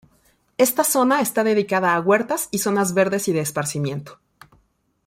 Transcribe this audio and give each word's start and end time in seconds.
Está 0.57 0.83
zona 0.83 1.21
está 1.21 1.43
dedicada 1.43 1.93
a 1.93 2.01
huertas 2.01 2.47
y 2.49 2.57
zonas 2.57 2.95
verdes 2.95 3.27
y 3.27 3.33
de 3.33 3.41
esparcimiento. 3.41 4.19